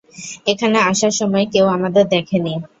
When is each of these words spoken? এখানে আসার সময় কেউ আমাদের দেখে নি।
এখানে 0.47 0.77
আসার 0.89 1.13
সময় 1.19 1.45
কেউ 1.53 1.65
আমাদের 1.75 2.03
দেখে 2.13 2.37
নি। 2.39 2.53